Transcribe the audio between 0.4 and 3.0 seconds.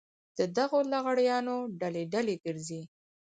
دغو لغړیانو ډلې ډلې ګرځي.